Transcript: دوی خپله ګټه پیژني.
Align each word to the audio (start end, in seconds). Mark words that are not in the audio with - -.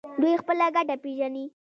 دوی 0.21 0.33
خپله 0.41 0.65
ګټه 0.75 0.95
پیژني. 1.03 1.45